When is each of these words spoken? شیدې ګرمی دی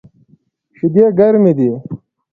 شیدې 0.75 1.05
ګرمی 1.17 1.51
دی 1.57 1.69